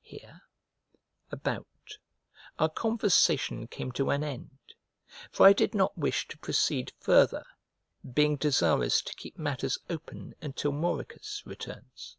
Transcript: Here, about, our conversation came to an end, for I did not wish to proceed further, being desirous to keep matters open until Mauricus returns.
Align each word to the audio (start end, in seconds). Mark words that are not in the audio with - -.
Here, 0.00 0.40
about, 1.30 1.98
our 2.58 2.70
conversation 2.70 3.66
came 3.66 3.92
to 3.92 4.08
an 4.08 4.24
end, 4.24 4.58
for 5.30 5.44
I 5.46 5.52
did 5.52 5.74
not 5.74 5.98
wish 5.98 6.26
to 6.28 6.38
proceed 6.38 6.94
further, 6.98 7.44
being 8.14 8.36
desirous 8.38 9.02
to 9.02 9.14
keep 9.16 9.36
matters 9.38 9.76
open 9.90 10.34
until 10.40 10.72
Mauricus 10.72 11.42
returns. 11.44 12.16